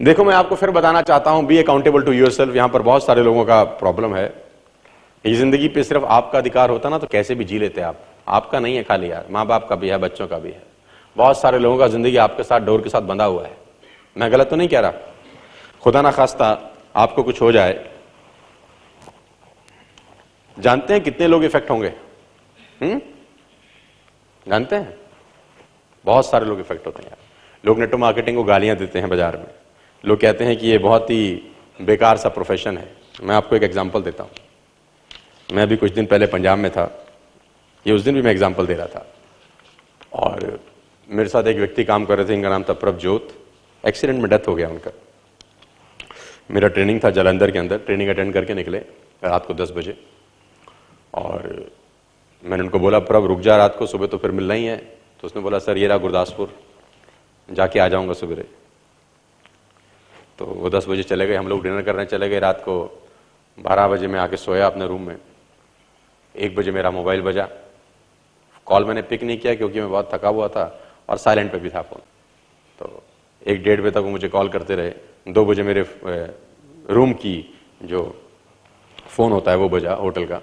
[0.00, 3.04] देखो, मैं आपको फिर बताना चाहता हूँ be accountable to yourself यहाँ पर बहुत
[3.04, 4.24] सारे लोगों का प्रॉब्लम है।
[5.24, 8.60] ये ज़िंदगी पे सिर्फ़ आपका अधिकार होता ना तो कैसे भी जी लेते आप। आपका
[8.60, 10.62] नहीं है खाली यार माँ बाप का भी है, बच्चों का भी है।
[11.16, 13.56] बहुत सारे लोगों का ज़िंदगी आपके साथ, डोर के साथ बंधा हुआ है।
[14.16, 14.92] मैं गलत तो नहीं कह रहा?
[15.82, 16.48] खुदा ना खास्ता,
[16.96, 17.78] आपको कुछ हो जाए।
[20.56, 21.92] जानते हैं कितने लोग इफ़ेक्ट होंगे?
[22.82, 23.00] हम्म?
[24.46, 24.94] जानते हैं?
[26.04, 29.36] बहुत सारे लोग इफ़ेक्ट होते हैं यार। लोग नेटो मार्केटिंग को गालियाँ देते हैं बाज़ार
[29.36, 29.59] में।
[30.04, 31.42] लोग कहते हैं कि ये बहुत ही
[31.82, 34.30] बेकार सा प्रोफेशन है। मैं आपको एक एग्जांपल देता हूँ।
[35.52, 37.06] मैं अभी कुछ दिन पहले पंजाब में था।
[37.86, 39.14] ये उस दिन भी मैं एग्जांपल दे रहा था।
[40.12, 40.60] और
[41.08, 43.46] मेरे साथ एक व्यक्ति काम कर रहे थे, इनका नाम था प्रभजोत।
[43.86, 44.90] एक्सीडेंट में डेथ हो गया उनका।
[46.50, 48.78] मेरा ट्रेनिंग था जलंधर के अंदर। ट्रेनिंग अटेंड करके निकले
[49.24, 50.04] रात को दस बजे।
[51.14, 51.70] और
[52.44, 54.76] मैंने उनको बोला, प्रभ, रुक जा रात को, सुबह तो फिर मिलना ही है।
[55.20, 56.58] तो उसने बोला, सर, ये रहा गुरदासपुर।
[57.52, 58.44] जाके आ जाऊँगा सवेरे
[60.40, 62.74] तो वो दस बजे चले गए, हम लोग डिनर करने चले गए रात को
[63.58, 65.16] बारह बजे मैं आके सोया अपने रूम में।
[66.34, 67.48] एक बजे मेरा मोबाइल बजा।
[68.66, 70.64] कॉल मैंने पिक नहीं किया क्योंकि मैं बहुत थका हुआ था
[71.08, 72.02] और साइलेंट पे भी था फ़ोन।
[72.78, 73.02] तो
[73.46, 74.92] एक डेढ़ बजे तक वो मुझे कॉल करते रहे।
[75.28, 75.82] दो बजे मेरे
[76.88, 77.34] रूम की
[77.82, 78.00] जो
[78.98, 80.40] फ़ोन होता है वो बजा होटल का।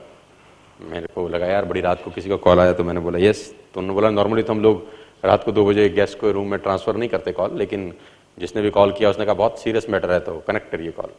[0.82, 3.42] मेरे को लगा, यार, बड़ी रात को किसी का कॉल आया। तो मैंने बोला, यस।
[3.74, 4.86] तो उन्होंने बोला, नॉर्मली तो हम लोग
[5.26, 7.94] रात को दो बजे गेस्ट को रूम में ट्रांसफ़र नहीं करते कॉल, लेकिन
[8.38, 11.12] जिसने भी कॉल किया, उसने कहा, बहुत सीरियस मैटर है तो कनेक्ट करिए कॉल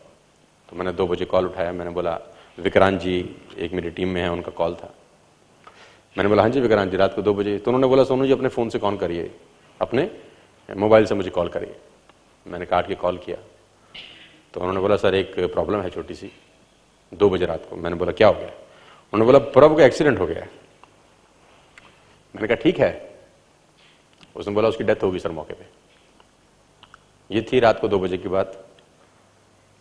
[0.69, 2.19] तो मैंने दो बजे कॉल उठाया, मैंने बोला,
[2.59, 3.19] विक्रांत जी,
[3.59, 4.93] एक मेरी टीम में है, उनका कॉल था.
[6.17, 7.59] मैंने बोला हाँ जी विक्रांत जी, रात को दो बजे.
[7.59, 9.31] तो उन्होंने बोला, सोनू जी, अपने फ़ोन से कॉल करिए,
[9.81, 10.11] अपने
[10.69, 11.77] मोबाइल से मुझे कॉल करिए.
[12.47, 13.37] मैंने काट के कॉल किया.
[14.55, 16.31] तो उन्होंने बोला, सर, एक प्रॉब्लम है छोटी सी,
[17.13, 17.77] दो बजे रात को.
[17.77, 18.51] मैंने बोला, क्या हो गया?
[19.13, 20.51] उन्होंने बोला, प्रभु का एक्सीडेंट हो गया है.
[22.35, 22.93] मैंने कहा, ठीक है.
[24.37, 25.78] उसने बोला, उसकी डेथ होगी, सर, मौके पे.
[27.31, 28.67] ये थी रात को दो बजे की बात।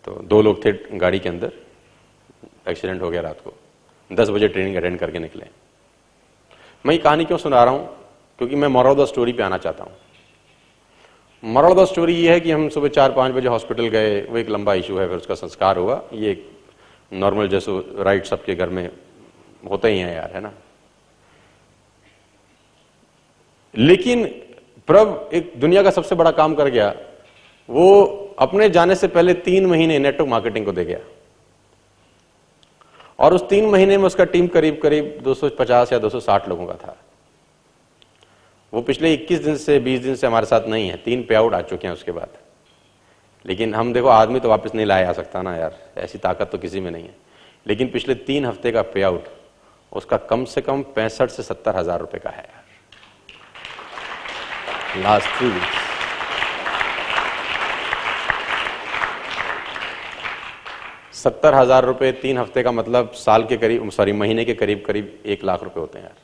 [0.05, 1.51] तो दो लोग थे गाड़ी के अंदर।
[2.69, 3.53] एक्सीडेंट हो गया रात को।
[4.11, 5.45] दस बजे ट्रेनिंग अटेंड करके निकले।
[6.85, 7.97] मैं ये कहानी क्यों सुना रहा हूँ?
[8.37, 9.93] क्योंकि मैं मॉरल द स्टोरी पे आना चाहता हूँ।
[11.43, 14.49] मॉरल द स्टोरी ये है कि हम सुबह चार पाँच बजे हॉस्पिटल गए। वो एक
[14.49, 16.51] लंबा इशू है, फिर उसका संस्कार हुआ। ये एक
[17.13, 18.89] नॉर्मल जैसे राइट सबके घर में
[19.69, 20.53] होते ही हैं यार, है ना?
[23.75, 24.27] लेकिन
[24.87, 26.95] प्रभ एक दुनिया का सबसे बड़ा काम कर गया।
[27.69, 30.99] वो अपने जाने से पहले तीन महीने नेटवर्क मार्केटिंग को दे गया।
[33.19, 36.95] और उस तीन महीने में उसका टीम करीब करीब 250 या 260 लोगों का था।
[38.73, 41.53] वो पिछले 21 दिन से 20 दिन से हमारे साथ नहीं है। तीन पे आउट
[41.53, 42.29] आ चुके हैं उसके बाद।
[43.45, 46.57] लेकिन हम देखो, आदमी तो वापस नहीं लाया जा सकता ना यार। ऐसी ताकत तो
[46.57, 47.15] किसी में नहीं है।
[47.65, 49.23] लेकिन पिछले तीन हफ़्ते का पे आउट
[49.91, 52.63] उसका कम से कम पैंसठ से सत्तर हज़ार रुपए का है यार।
[55.03, 55.86] लास्ट थ्री वीक्स
[61.17, 65.23] सत्तर हज़ार रुपये तीन हफ़्ते का मतलब साल के करीब सॉरी महीने के करीब करीब
[65.25, 66.15] एक लाख रुपए होते हैं यार।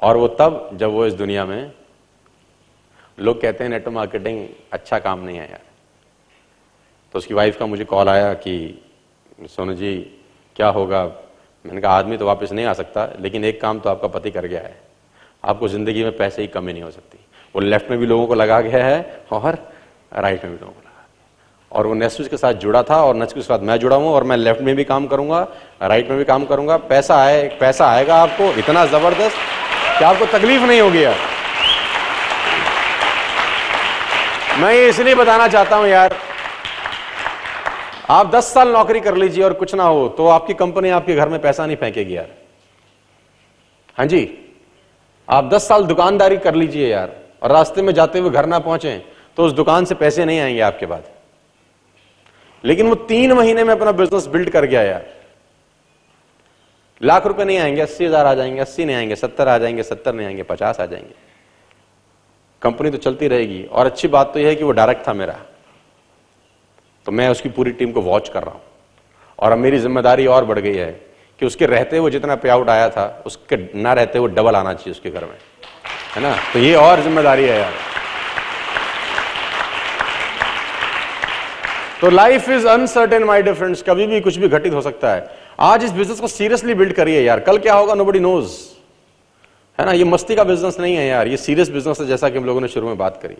[0.00, 1.72] और वो तब, जब वो इस दुनिया में,
[3.18, 5.60] लोग कहते हैं नेटवर्क मार्केटिंग अच्छा काम नहीं है यार।
[7.14, 8.82] तो उसकी वाइफ का मुझे कॉल आया कि,
[9.50, 9.96] सोनू जी,
[10.56, 11.04] क्या होगा?
[11.64, 14.46] मैंने कहा, आदमी तो वापस नहीं आ सकता, लेकिन एक काम तो आपका पति कर
[14.46, 14.80] गया है।
[15.44, 17.18] आपको ज़िंदगी में पैसे की कमी नहीं हो सकती।
[17.54, 19.58] वो लेफ़्ट में भी लोगों को लगा गया है और
[20.12, 20.85] राइट में भी लोगों को
[21.76, 24.24] और वो नेस्विच के साथ जुड़ा था और नच के साथ मैं जुड़ा हूँ और
[24.24, 25.40] मैं लेफ़्ट में भी काम करूँगा
[25.82, 29.36] राइट में भी काम करूँगा। पैसा आए, पैसा आएगा आपको, इतना ज़बरदस्त
[29.98, 31.16] कि आपको तकलीफ़ नहीं होगी यार।
[34.60, 36.16] मैं ये इसलिए बताना चाहता हूँ यार,
[38.10, 41.28] आप 10 साल नौकरी कर लीजिए और कुछ ना हो तो आपकी कंपनी आपके घर
[41.28, 42.28] में पैसा नहीं फेंकेगी यार।
[43.96, 44.22] हाँ जी,
[45.28, 48.96] आप 10 साल दुकानदारी कर लीजिए यार और रास्ते में जाते हुए घर ना पहुँचे
[49.36, 51.04] तो उस दुकान से पैसे नहीं आएँगे आपके बाद।
[52.66, 55.04] लेकिन वो तीन महीने में अपना बिज़नेस बिल्ड कर गया यार
[57.00, 60.14] लाख रुपए नहीं आएँगे, अस्सी हज़ार आ जाएँगे, अस्सी नहीं आएँगे, सत्तर आ जाएँगे, सत्तर
[60.14, 61.14] नहीं आएँगे, पचास आ जाएँगे।
[62.62, 65.34] कंपनी तो चलती रहेगी। और अच्छी बात तो यह है कि वो डायरेक्ट था मेरा।
[67.06, 68.60] तो मैं उसकी पूरी टीम को वॉच कर रहा हूँ।
[69.38, 70.90] और अब मेरी ज़िम्मेदारी और बढ़ गई है
[71.40, 74.72] कि उसके रहते हुए जितना पे आउट आया था, उसके ना रहते हुए डबल आना
[74.74, 75.36] चाहिए उसके घर में।
[76.16, 76.34] है ना?
[76.52, 77.72] तो ये और ज़िम्मेदारी है यार।
[82.00, 85.28] तो life is uncertain my dear कभी भी कुछ भी घटित हो सकता है।
[85.60, 87.94] आज इस बिज़नेस को सीरियसली बिल्ड करिए यार। कल क्या होगा?
[87.94, 88.52] नो बडी नोज़
[89.78, 89.92] है ना?
[89.92, 92.60] ये मस्ती का बिज़नेस नहीं है यार। ये सीरियस बिज़नेस है, जैसा कि हम लोगों
[92.60, 93.36] ने शुरू में बात करी।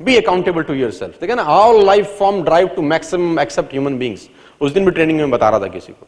[0.00, 1.42] Be accountable to yourself है ना?
[1.42, 4.28] All life form drive to maximum except human beings
[4.60, 6.06] उस दिन भी ट्रेनिंग में बता रहा था किसी को।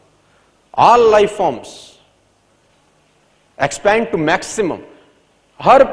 [0.73, 1.67] All life forms
[3.57, 4.79] expand to maximum
[5.59, 5.87] हर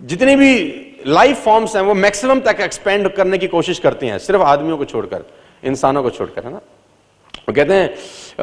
[0.00, 0.54] जितनी भी
[1.06, 4.84] लाइफ फॉर्म्स हैं, वो मैक्सिमम तक एक्सपेंड करने की कोशिश करती हैं, सिर्फ़ आदमियों को
[4.84, 5.22] छोड़कर,
[5.64, 6.60] इंसानों को छोड़कर, है ना?
[7.48, 7.94] वो कहते हैं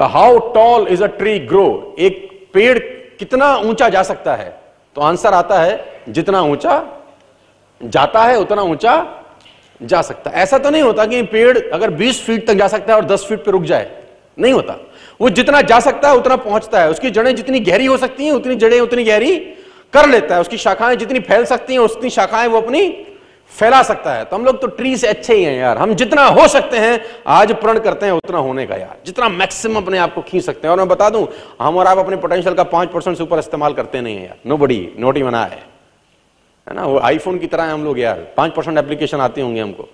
[0.08, 2.80] how tall is a tree grow एक पेड़
[3.20, 4.62] कितना ऊँचा जा सकता है?
[4.96, 7.04] तो आंसर आता है, जितना ऊँचा
[7.84, 9.24] जाता है, उतना ऊँचा
[9.84, 12.94] जा सकता है। ऐसा तो नहीं होता कि पेड़ अगर 20 फीट तक जा सकता
[12.94, 13.92] है और 10 फीट पर रुक जाए।
[14.40, 14.76] नहीं होता।
[15.22, 18.32] वो जितना जा सकता है, उतना पहुँचता है। उसकी जड़ें जितनी गहरी हो सकती हैं,
[18.32, 19.54] उतनी जड़ें उतनी गहरी
[19.94, 22.90] कर लेता है, उसकी शाखाएँ जितनी फैल सकती हैं, उतनी शाखाएँ वो अपनी
[23.52, 26.26] फैला सकता है। तो हम लोग तो ट्री से अच्छे ही हैं यार। हम जितना
[26.26, 30.14] हो सकते हैं, आज प्रण करते हैं, उतना होने का यार। जितना मैक्सिमम अपने आप
[30.14, 31.28] को खींच सकते हैं। और मैं बता दूँ,
[31.62, 34.38] हम और आप अपने पोटेंशियल का पाँच परसेंट से ऊपर इस्तेमाल करते नहीं है यार।
[34.58, 35.24] Nobody note he.
[35.24, 35.64] बना है
[36.70, 36.86] ना?
[36.86, 39.90] वो आईफोन की तरह है हम लोग यार। पाँच परसेंट एप्लीकेशन आती होंगे हमको।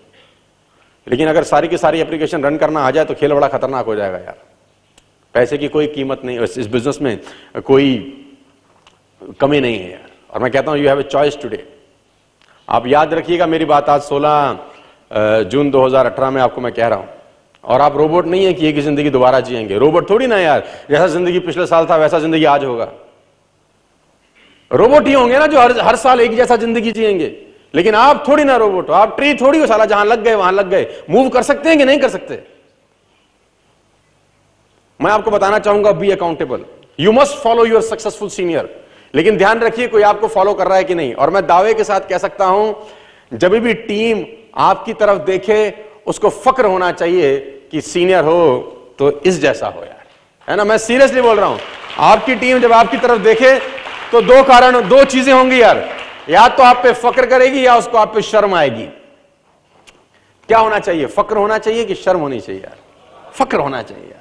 [1.08, 3.96] लेकिन अगर सारी की सारी एप्लीकेशन रन करना आ जाए तो खेल बड़ा खतरनाक हो
[3.96, 4.38] जाएगा यार।
[5.34, 7.20] पैसे की कोई कीमत नहीं। इस बिज़नेस में
[7.66, 8.22] कोई
[9.40, 10.02] कमी नहीं है।
[10.32, 11.64] और मैं कहता हूँ you have a choice today
[12.68, 14.58] आप याद रखिएगा मेरी बात आज 16
[15.46, 17.10] जून 2018 में आपको मैं कह रहा हूँ।
[17.64, 20.64] और आप रोबोट नहीं है कि एक ही ज़िंदगी दोबारा जिएँगे। रोबोट थोड़ी ना यार,
[20.90, 22.92] जैसा ज़िंदगी पिछले साल था वैसा ज़िंदगी आज होगा।
[24.72, 27.36] रोबोट ही होंगे ना जो हर हर साल एक जैसा ज़िंदगी जिएँगे।
[27.76, 30.52] लेकिन आप थोड़ी ना रोबोट हो। आप ट्री थोड़ी हो साला, जहाँ लग गए, वहाँ
[30.52, 32.42] लग गए। मूव कर सकते हैं कि नहीं कर सकते?
[35.00, 36.66] मैं आपको बताना चाहूँगा be accountable
[37.00, 38.70] you must follow your successful senior
[39.16, 41.84] लेकिन ध्यान रखिए, कोई आपको फॉलो कर रहा है कि नहीं। और मैं दावे के
[41.84, 42.76] साथ कह सकता हूँ,
[43.32, 44.26] जब भी टीम
[44.62, 45.74] आपकी तरफ़ देखे,
[46.08, 47.38] उसको फक्र होना चाहिए
[47.72, 48.58] कि सीनियर हो
[49.00, 50.04] तो इस जैसा हो यार।
[50.48, 50.64] है ना?
[50.64, 51.60] मैं सीरियसली बोल रहा हूँ,
[52.00, 53.58] आपकी टीम जब आपकी तरफ़ देखे
[54.12, 55.84] तो दो कारण, दो चीज़ें होंगी यार।
[56.30, 58.86] या तो आप पे फक्र करेगी, या उसको आप पे शर्म आएगी।
[60.50, 61.06] क्या होना चाहिए?
[61.08, 62.78] फक्र होना चाहिए कि शर्म होनी चाहिए यार?
[63.34, 64.15] फक्र होना चाहिए।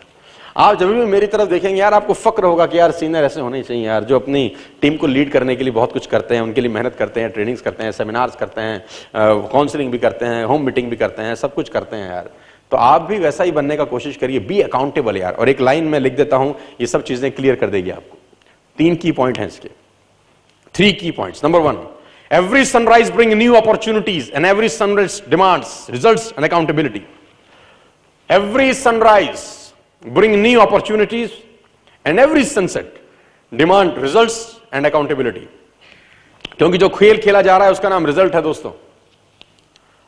[0.56, 3.62] आप जब भी मेरी तरफ़ देखेंगे यार, आपको फक्र होगा कि यार सीनियर ऐसे होने
[3.62, 4.50] चाहिए यार, जो अपनी
[4.82, 7.30] टीम को लीड करने के लिए बहुत कुछ करते हैं, उनके लिए मेहनत करते हैं
[7.30, 8.84] ट्रेनिंग्स करते हैं सेमिनार्स करते हैं
[9.14, 12.30] काउंसलिंग भी करते हैं होम मीटिंग भी करते हैं, सब कुछ करते हैं यार।
[12.72, 15.84] तो आप भी वैसा ही बनने का कोशिश करिए बी अकाउंटेबल यार। और एक लाइन
[15.84, 18.18] में लिख देता हूँ, ये सब चीज़ें क्लियर कर देगी आपको।
[18.78, 19.68] तीन की पॉइंट है इसके।
[20.74, 21.78] Three key point number one
[22.30, 27.02] every sunrise bring new opportunities and every sunrise demands results and accountability
[28.30, 29.44] every sunrise
[30.04, 31.30] bring new opportunities,
[32.04, 32.86] and every sunset
[33.52, 35.46] demand results and accountability.
[36.58, 38.72] क्योंकि जो खेल खेला जा रहा है उसका नाम रिज़ल्ट है दोस्तों।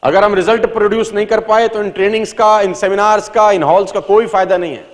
[0.02, 3.62] अगर हम रिज़ल्ट प्रोड्यूस नहीं कर पाए तो इन ट्रेनिंग्स का इन सेमिनार्स का इन
[3.62, 4.84] हॉल्स का कोई फ़ायदा नहीं है।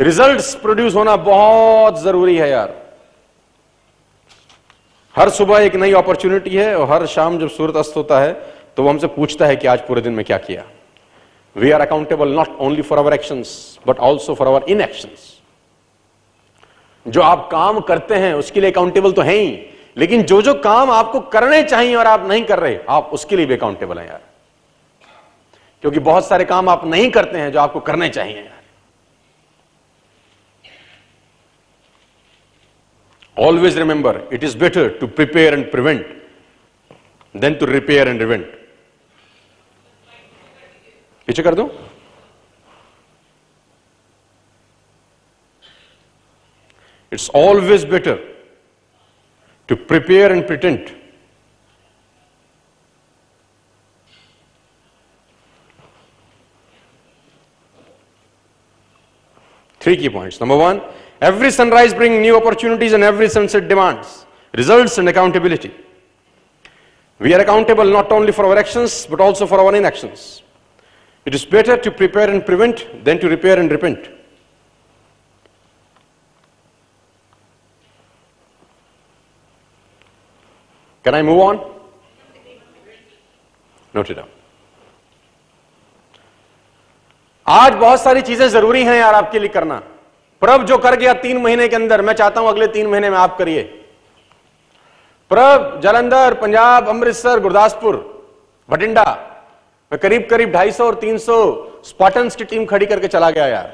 [0.00, 2.74] रिजल्ट्स प्रोड्यूस होना बहुत ज़रूरी है यार।
[5.14, 8.32] हर सुबह एक नई अपॉर्चुनिटी है और हर शाम जब सूरत अस्त होता है
[8.76, 10.64] तो वो हमसे पूछता है कि आज पूरे दिन में क्या किया।
[11.56, 15.34] We are accountable not only for our actions, but also for our inactions.
[17.06, 20.90] जो आप काम करते हैं, उसके लिए अकाउंटेबल तो है ही, लेकिन जो जो काम
[20.90, 24.20] आपको करने चाहिए और आप नहीं कर रहे, आप उसके लिए भी अकाउंटेबल हैं यार।
[25.82, 28.56] क्योंकि बहुत सारे काम आप नहीं करते हैं जो आपको करने चाहिए यार।
[33.36, 36.06] Always remember it is better to prepare and prevent
[37.34, 38.57] than to repair and repent
[41.27, 41.69] पीछे कर दो
[47.13, 48.19] it's always better
[49.67, 50.97] to prepare and pretend
[59.83, 60.39] Three key points.
[60.39, 60.81] Number one,
[61.21, 65.73] every sunrise brings new opportunities and every sunset demands results and accountability.
[67.19, 70.41] We are accountable not only for our actions but also for our inactions.
[71.28, 74.08] It is better to prepare and prevent than to repair and repent.
[81.04, 81.60] Can I move on?
[83.94, 84.30] Note it down.
[87.46, 89.76] आज बहुत सारी चीज़ें ज़रूरी हैं यार आपके लिए करना
[90.42, 93.18] प्रभ जो कर गया तीन महीने के अंदर, मैं चाहता हूँ अगले तीन महीने में
[93.18, 93.62] आप करिए
[95.30, 97.96] प्रभ, जलंधर, पंजाब, अमृतसर, गुरदासपुर,
[98.68, 99.27] भटिंडा
[99.92, 101.36] मैं करीब करीब 250 और 300 सौ
[101.84, 103.70] स्पाटन्स की टीम खड़ी करके चला गया यार।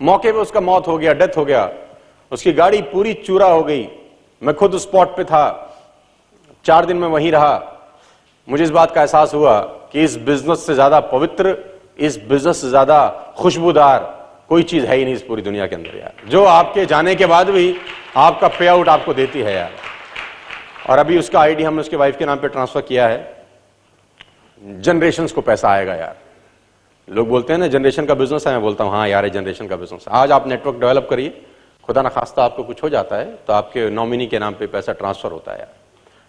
[0.00, 1.70] मौके पे उसका मौत हो गया, डेथ हो गया।
[2.32, 3.88] उसकी गाड़ी पूरी चूरा हो गई।
[4.42, 5.44] मैं खुद स्पॉट पे था।
[6.64, 7.54] चार दिन में वहीं रहा।
[8.48, 9.58] मुझे इस बात का एहसास हुआ
[9.92, 11.56] कि इस बिज़नेस से ज़्यादा पवित्र,
[11.98, 13.08] इस बिज़नेस से ज़्यादा
[13.38, 14.00] खुशबूदार
[14.48, 17.26] कोई चीज़ है ही नहीं इस पूरी दुनिया के अंदर यार। जो आपके जाने के
[17.26, 17.76] बाद भी
[18.16, 19.70] आपका पे आउट आपको देती है यार।
[20.88, 23.41] और अभी उसका आईडी हमने उसके वाइफ के नाम पे ट्रांसफ़र किया है।
[24.62, 26.16] जनरेशन को पैसा आएगा यार।
[27.08, 29.76] लोग बोलते हैं ना जनरेशन का बिज़नेस है, मैं बोलता हूँ हाँ यार जनरेशन का
[29.76, 31.42] बिज़नेस आज आप नेटवर्क डेवलप करिए,
[31.88, 34.92] खुदा ना खास्ता आपको कुछ हो जाता है तो आपके नॉमिनी के नाम पे पैसा
[34.92, 35.72] ट्रांसफ़र होता है यार।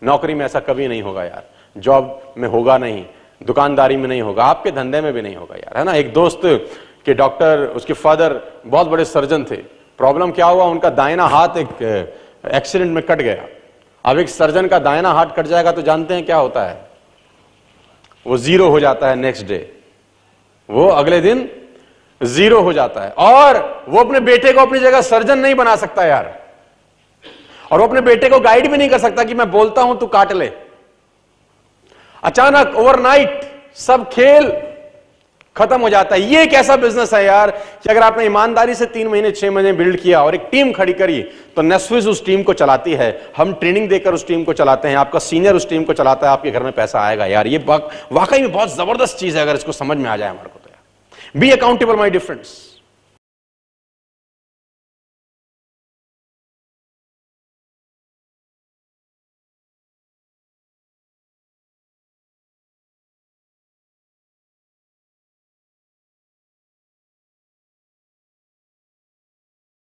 [0.02, 1.44] नौकरी में ऐसा कभी नहीं होगा यार।
[1.76, 3.06] जॉब में होगा नहीं,
[3.42, 5.94] दुकानदारी में नहीं होगा, आपके धंधे में भी नहीं होगा यार, है ना?
[5.94, 6.42] एक दोस्त
[7.06, 9.56] के डॉक्टर उसके फादर बहुत बड़े सर्जन थे।
[10.00, 10.66] प्रॉब्लम क्या हुआ?
[10.66, 11.82] उनका दायना हाथ एक
[12.46, 13.46] एक्सीडेंट में कट गया।
[14.06, 16.93] अब एक सर्जन का दायना हाथ कट जाएगा तो जानते हैं क्या होता है।
[18.26, 19.58] वो ज़ीरो हो जाता है नेक्स्ट डे।
[20.70, 21.50] वो अगले दिन
[22.22, 26.06] ज़ीरो हो जाता है। और वो अपने बेटे को अपनी जगह सर्जन नहीं बना सकता
[26.06, 26.42] यार।
[27.72, 30.08] और वो अपने बेटे को गाइड भी नहीं कर सकता कि मैं बोलता हूँ, तू
[30.08, 30.52] काट ले।
[32.24, 33.42] अचानक ओवरनाइट
[33.76, 34.52] सब खेल
[35.56, 38.86] खत्म हो जाता है। ये एक ऐसा बिज़नेस है यार कि अगर आपने ईमानदारी से
[38.88, 41.22] तीन महीने, छह महीने बिल्ड किया और एक टीम खड़ी करी
[41.56, 44.96] तो नेस्विज उस टीम को चलाती है। हम ट्रेनिंग देकर उस टीम को चलाते हैं।
[44.98, 48.42] आपका सीनियर उस टीम को चलाता है। आपके घर में पैसा आएगा यार। ये वाकई
[48.42, 51.40] में बहुत ज़बरदस्त चीज़ है, अगर इसको समझ में आ जाए हमारे को तो यार।
[51.40, 52.73] Be accountable my difference